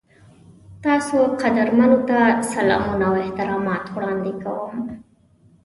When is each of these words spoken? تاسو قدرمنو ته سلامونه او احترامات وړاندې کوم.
تاسو 0.83 1.17
قدرمنو 1.41 1.99
ته 2.09 2.19
سلامونه 2.53 3.03
او 3.09 3.15
احترامات 3.23 3.83
وړاندې 3.95 4.33
کوم. 4.43 4.75